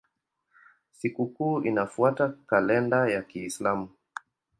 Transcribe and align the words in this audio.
Sikukuu 0.91 1.63
inafuata 1.63 2.29
kalenda 2.45 3.07
ya 3.09 3.21
Kiislamu. 3.21 3.89